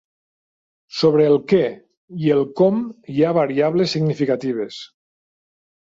[0.99, 1.61] Sobre el què
[2.25, 2.81] i el com
[3.17, 4.85] hi ha variables significatives.